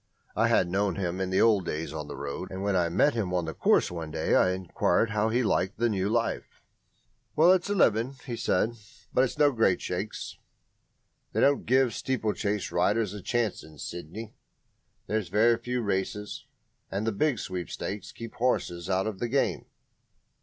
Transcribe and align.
I 0.35 0.47
had 0.47 0.67
known 0.67 0.95
him 0.95 1.21
in 1.21 1.29
the 1.29 1.41
old 1.41 1.63
days 1.67 1.93
on 1.93 2.07
the 2.07 2.15
road, 2.17 2.49
and 2.49 2.63
when 2.63 2.75
I 2.75 2.89
met 2.89 3.13
him 3.13 3.35
on 3.35 3.45
the 3.45 3.53
course 3.53 3.91
one 3.91 4.09
day 4.09 4.33
I 4.33 4.49
enquired 4.49 5.11
how 5.11 5.29
he 5.29 5.43
liked 5.43 5.77
the 5.77 5.89
new 5.89 6.09
life. 6.09 6.63
"Well, 7.35 7.51
it's 7.51 7.69
a 7.69 7.75
livin'," 7.75 8.13
he 8.25 8.35
said, 8.35 8.71
"but 9.13 9.23
it's 9.23 9.37
no 9.37 9.51
great 9.51 9.79
shakes. 9.79 10.39
They 11.33 11.41
don't 11.41 11.67
give 11.67 11.93
steeplechase 11.93 12.71
riders 12.71 13.13
a 13.13 13.21
chance 13.21 13.63
in 13.63 13.77
Sydney. 13.77 14.33
There's 15.05 15.29
very 15.29 15.55
few 15.55 15.83
races, 15.83 16.47
and 16.89 17.05
the 17.05 17.11
big 17.11 17.37
sweepstakes 17.37 18.11
keep 18.11 18.33
horses 18.33 18.89
out 18.89 19.05
of 19.05 19.19
the 19.19 19.29
game." 19.29 19.67